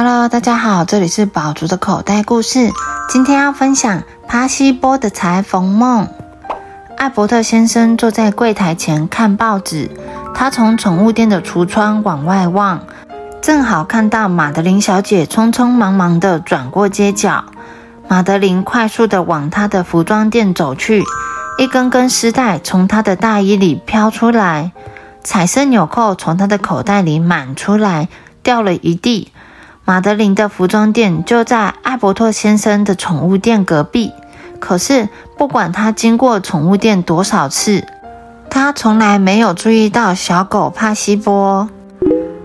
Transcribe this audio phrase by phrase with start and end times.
[0.00, 2.70] Hello，大家好，这里是宝竹的口袋故事。
[3.08, 6.06] 今天要分享帕西波的裁缝梦。
[6.96, 9.90] 艾伯特先生坐在柜台前看报纸，
[10.36, 12.84] 他从宠物店的橱窗往外望，
[13.42, 17.46] 正好看到马德琳小姐匆匆忙忙地转过街角。
[18.06, 21.02] 马德琳快速地往她的服装店走去，
[21.58, 24.70] 一根根丝带从她的大衣里飘出来，
[25.24, 28.08] 彩色纽扣从她的口袋里满出来，
[28.44, 29.32] 掉了一地。
[29.88, 34.12] 马德琳的服装店就在艾伯特先生的宠物店隔壁。
[34.60, 37.82] 可是，不管他经过宠物店多少次，
[38.50, 41.66] 他从来没有注意到小狗帕西波。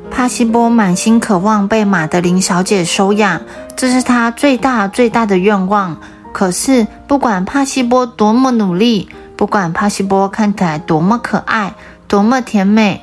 [0.09, 3.41] 帕西波满心渴望被马德琳小姐收养，
[3.75, 5.97] 这是他最大最大的愿望。
[6.31, 11.73] 可是，不管帕西波多么努力，不管帕西波看起来多么可爱、
[12.07, 13.01] 多么甜美，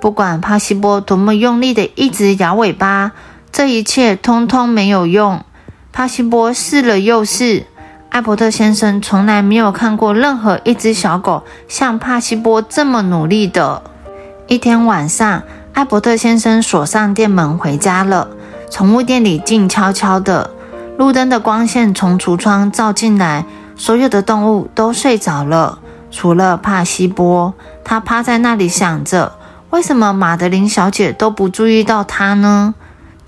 [0.00, 3.10] 不管帕西波多么用力的一直摇尾巴。
[3.52, 5.44] 这一切通通没有用。
[5.92, 7.66] 帕西波试了又试，
[8.10, 13.82] 艾伯特先生从来没有看过任何一只小狗像帕西波这么努力的。
[14.46, 18.28] 一天晚上，艾伯特先生锁上店门回家了。
[18.70, 20.50] 宠物店里静悄悄的，
[20.96, 23.44] 路灯的光线从橱窗照进来，
[23.76, 27.52] 所有的动物都睡着了，除了帕西波。
[27.84, 29.32] 他趴在那里想着：
[29.70, 32.74] 为什么马德琳小姐都不注意到他呢？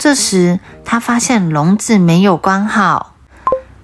[0.03, 3.13] 这时，他发现笼子没有关好。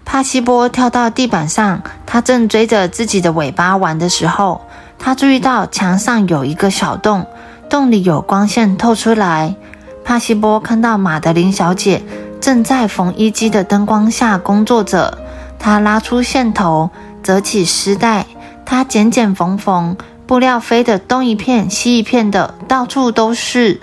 [0.04, 4.60] 帕西波跳到地板上，他正追着自己的尾巴玩的时候，
[5.00, 7.26] 他注意到墙上有一个小洞，
[7.70, 9.56] 洞里有光线透出来。
[10.04, 12.04] 帕西波看到马德琳小姐
[12.42, 15.18] 正在缝衣机的灯光下工作着，
[15.58, 16.90] 他拉出线头，
[17.24, 18.26] 折起丝带，
[18.66, 19.96] 他剪剪缝缝，
[20.28, 23.80] 布料飞得东一片西一片的，到处都是。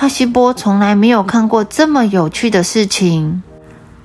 [0.00, 3.42] 帕西波从来没有看过这么有趣的事情。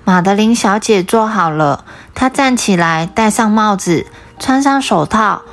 [0.04, 4.08] 马德琳小姐做好了，她站起来，戴上帽子，
[4.40, 5.44] 穿上手套，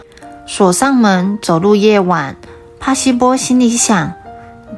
[0.46, 2.36] 锁上门，走入夜晚。
[2.80, 4.14] 帕西波心里想：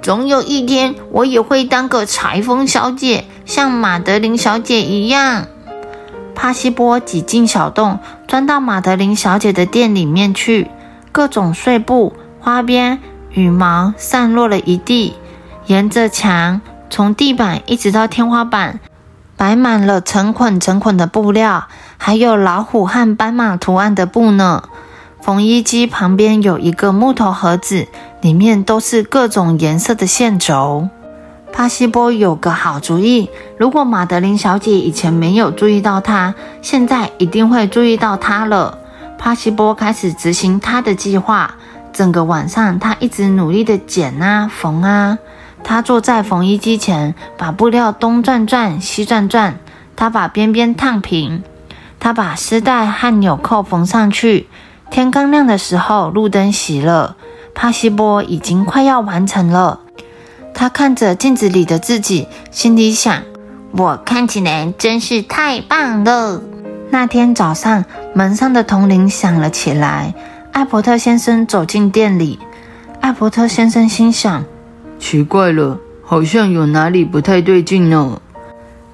[0.03, 5.47] 总有一天，我也会当个裁缝小姐，像马德琳小姐一样。
[6.35, 10.73] 帕西波挤进小洞，钻到马德琳小姐的店里面去。
[11.13, 12.99] 各种碎布、花边、
[13.31, 15.15] 羽毛散落了一地。
[15.73, 16.61] 沿着墙，
[16.91, 18.79] 从地板一直到天花板，
[19.39, 21.67] 摆满了成捆成捆的布料，
[21.97, 24.65] 还有老虎和斑马图案的布呢。
[25.23, 27.87] 缝衣机旁边有一个木头盒子，
[28.21, 30.91] 里面都是各种颜色的线轴。
[31.51, 38.77] 帕西波有个好主意，如果马德琳小姐以前没有注意到它，现在一定会注意到它了。
[39.17, 41.55] 帕西波开始执行他的计划，
[41.95, 45.17] 整个晚上他一直努力的剪啊缝啊。
[45.65, 49.59] 他坐在缝衣机前，把布料东转转、西转转。
[49.95, 51.43] 他把边边烫平，
[52.01, 54.49] 他把丝带和纽扣缝上去。
[54.91, 57.17] 天刚亮的时候，路灯熄了。
[57.55, 59.81] 帕西波已经快要完成了。
[60.55, 63.23] 他看着镜子里的自己，心里想
[63.77, 66.43] ：“我看起来真是太棒了。”
[66.91, 67.85] 那天早上，
[68.15, 70.15] 门上的铜铃响了起来。
[70.53, 72.39] 艾伯特先生走进店里。
[73.01, 74.45] 艾伯特先生心想。
[75.03, 78.21] 奇怪了，好像有哪里不太对劲呢。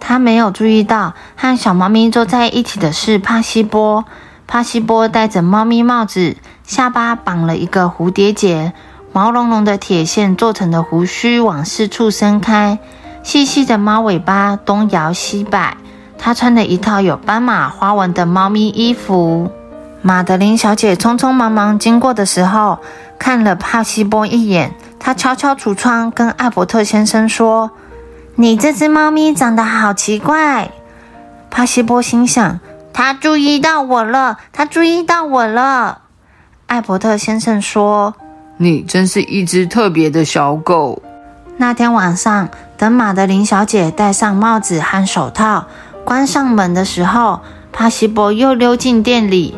[0.00, 4.06] 他没有注意到和小猫咪坐在一起的是帕西波。
[4.46, 8.72] 帕西波戴着猫咪帽子，下巴绑了一个蝴蝶结，
[9.12, 12.78] 毛茸茸的铁线做成的胡须往四处伸开，
[13.22, 15.76] 细细的猫尾巴东摇西摆。
[16.16, 19.52] 他穿了一套有斑马花纹的猫咪衣服。
[20.00, 22.78] 马德琳小姐匆匆忙忙经过的时候，
[23.18, 24.74] 看了帕西波一眼。
[25.00, 27.70] 她敲敲橱窗，跟艾伯特先生说
[28.36, 30.70] ：“你这只猫咪长得好奇怪。”
[31.50, 32.60] 帕西波心想
[32.92, 36.02] ：“他注意到我了，他注意到我了。”
[36.66, 38.14] 艾伯特先生说
[38.58, 41.02] ：“你真是一只特别的小狗。”
[41.58, 45.66] 那天晚上，等马德琳小姐戴上帽子和手套，
[46.04, 47.40] 关上门的时候，
[47.72, 49.56] 帕西波又溜进店里。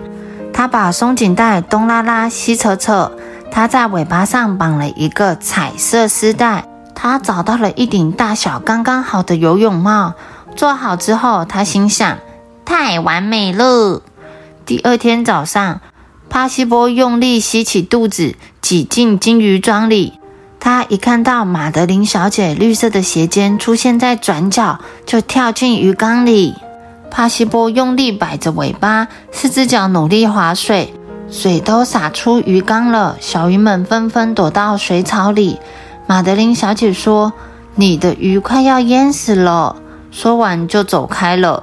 [0.60, 3.12] 他把松紧带东拉拉西扯扯。
[3.50, 6.66] 他在尾巴上绑了一个彩色丝带。
[6.94, 10.12] 他找到了一顶大小刚刚好的游泳帽。
[10.54, 12.18] 做好之后，他心想：
[12.66, 14.02] 太完美了。
[14.66, 15.80] 第二天早上，
[16.28, 20.20] 帕西波用力吸起肚子，挤进金鱼庄里。
[20.60, 26.54] 他一看到马德琳小姐绿色的鞋尖出现在转角，就跳进鱼缸里。
[27.10, 30.94] 帕西波用力摆着尾巴，四只脚努力划水。
[31.30, 35.58] 水都洒出鱼缸了，小鱼们纷纷躲到水草里。
[36.06, 37.32] 马德琳小姐说
[37.76, 39.76] ：“你的鱼快要淹死了。”
[40.10, 41.62] 说完就走开了。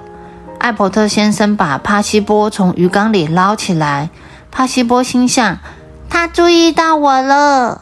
[0.57, 4.09] 艾伯特先生把帕西波从鱼缸里捞起来。
[4.51, 5.57] 帕西波心想
[6.09, 7.81] ：“他注意到我了。”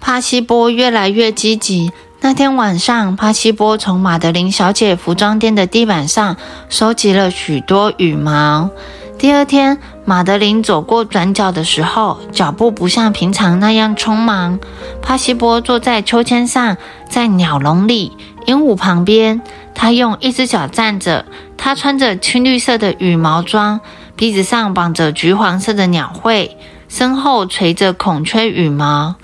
[0.00, 1.90] 帕西波越来越积极。
[2.20, 6.36] 那天晚上，帕西波从马德琳小姐服装店的地板上
[6.68, 8.70] 收集了许多羽毛。
[9.18, 14.58] 第二天，马德琳走过转角的时候，脚步不像平常那样匆忙。
[15.02, 16.76] 帕西波坐在秋千上，
[17.08, 18.16] 在鸟笼里，
[18.46, 19.40] 鹦鹉旁边。
[19.74, 21.26] 他用一只脚站着，
[21.56, 23.80] 他穿着青绿色的羽毛装，
[24.16, 26.56] 鼻子上绑着橘黄色的鸟喙，
[26.88, 29.16] 身后垂着孔雀羽毛。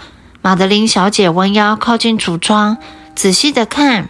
[0.45, 2.77] 马德琳小姐弯腰靠近橱窗，
[3.15, 4.09] 仔细的看。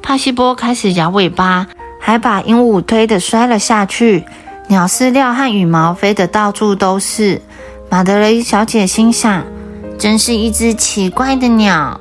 [0.00, 1.66] 帕西波开始摇尾巴，
[2.00, 4.24] 还把鹦鹉推得摔了下去。
[4.68, 7.42] 鸟饲料和羽毛飞得到处都是。
[7.90, 9.42] 马德琳小姐心想：
[9.98, 12.00] 真是一只奇怪的鸟。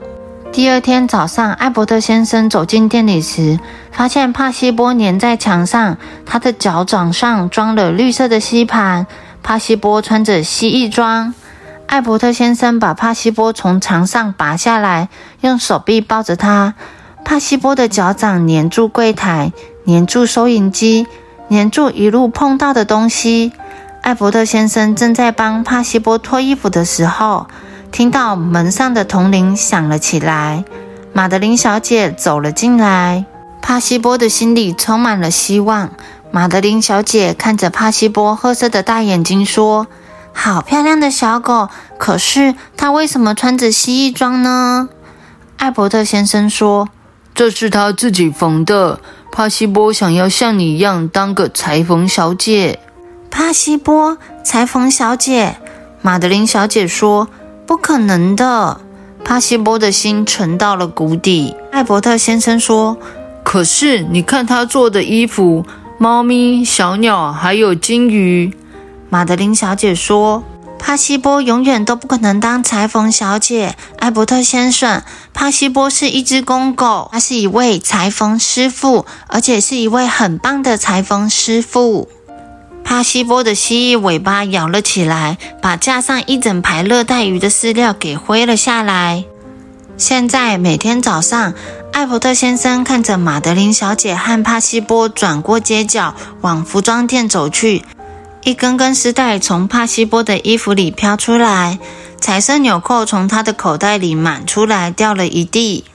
[0.51, 3.59] 第二天早上，艾伯特先生走进店里时，
[3.91, 5.97] 发现帕西波粘在墙上，
[6.27, 9.07] 他的脚掌上装了绿色的吸盘。
[9.41, 11.33] 帕西波穿着蜥蜴装。
[11.93, 15.09] 艾伯特先生把帕西波从墙上拔下来，
[15.41, 16.73] 用手臂抱着他。
[17.23, 19.53] 帕西波的脚掌粘住柜台，
[19.85, 21.05] 粘住收银机，
[21.51, 23.51] 粘住一路碰到的东西。
[24.01, 27.45] 艾伯特先生正在帮帕西波脱衣服的时候。
[27.91, 30.65] 听到门上的铜铃响了起来，
[31.13, 33.23] 马德琳小姐走了进来。
[33.61, 35.91] 帕西波的心里充满了希望。
[36.31, 39.85] 马德琳小姐看着帕西波褐色的大眼睛说
[40.33, 44.89] ：“好漂亮的小狗，可是它为什么穿着蜥蜴装呢？”
[45.57, 46.89] 艾伯特先生说
[47.33, 48.99] ：“这是他自己缝的。
[49.31, 52.79] 帕西波想要像你一样当个裁缝小姐。”
[53.31, 55.57] 帕西波，裁缝小姐。
[56.01, 57.29] 马德琳小姐说。
[57.65, 58.81] 不可能的，
[59.23, 61.55] 帕西波的心沉到了谷底。
[61.71, 62.97] 艾伯特先生说
[63.41, 65.65] ：“可是你看他做的衣服，
[65.97, 68.53] 猫咪、小鸟还有金鱼。”
[69.13, 70.43] 马德琳小姐说
[70.79, 75.03] ：“帕西波永远都不可能当裁缝小姐。”艾伯特先生，
[75.35, 82.09] 帕西波是一只公狗，他是一位裁缝师傅，而且是一位很棒的裁缝师傅。
[82.83, 89.25] 帕西波的蜥蜴尾巴摇了起来，把架上一整排热带鱼的饲料给挥了下来。
[89.95, 91.53] 现在每天早上，
[91.91, 97.85] 艾伯特先生看着马德琳小姐和帕西波转过街角往服装店走去，
[98.45, 101.79] 一根根丝带从帕西波的衣服里飘出来，
[102.19, 105.85] 彩色纽扣从他的口袋里满出来，掉了一地。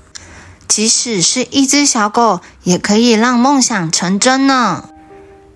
[0.67, 4.85] 即使是一只小狗，也可以让梦想成真呢。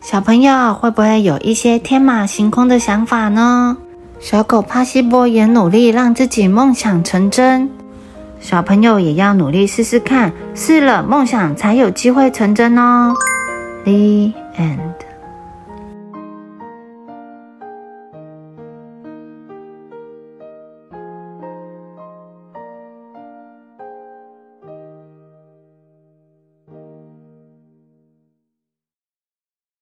[0.03, 3.77] 小朋友会不会有一些天马行空的想法呢？
[4.21, 7.71] 小狗帕西波也努力让自己梦想成真，
[8.41, 13.15] 小朋友也要努力试试看，试了梦想才有机会成真哦。
[13.85, 13.93] The
[14.59, 15.12] end.